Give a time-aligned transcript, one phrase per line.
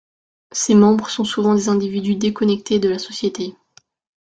[0.51, 3.55] Ses membres sont souvent des individus déconnectés de la société.